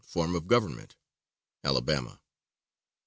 form 0.03 0.33
of 0.35 0.47
government" 0.47 0.95
(Alabama). 1.63 2.19